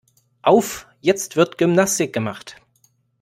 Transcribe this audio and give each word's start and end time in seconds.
Auf, 0.41 0.87
jetzt 0.99 1.35
wird 1.35 1.59
Gymnastik 1.59 2.11
gemacht. 2.11 2.55